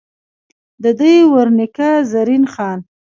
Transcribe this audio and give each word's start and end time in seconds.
ددوي 0.83 1.15
ور 1.33 1.47
نيکۀ، 1.57 1.89
زرين 2.11 2.43
خان، 2.53 2.79